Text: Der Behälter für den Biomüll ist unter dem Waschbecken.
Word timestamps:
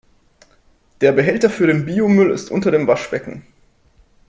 Der 1.01 1.11
Behälter 1.11 1.47
für 1.47 1.67
den 1.67 1.85
Biomüll 1.85 2.31
ist 2.31 2.49
unter 2.49 2.71
dem 2.71 2.87
Waschbecken. 2.87 3.45